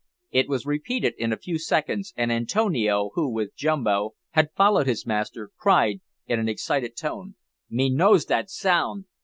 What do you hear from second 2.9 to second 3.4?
who,